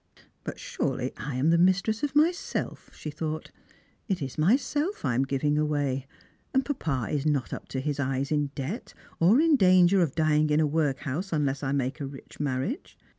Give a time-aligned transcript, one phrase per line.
[0.43, 3.51] "But surely I am the mistress of myself," she thought.
[4.07, 6.07] "It is myself I am giving away.
[6.55, 10.49] And papa is not up to his eyes in debt, or ia danser of dying
[10.49, 12.41] in a workhouse unless I make a rich 148 Strangers and Pilgrimt.
[12.41, 12.97] marriage.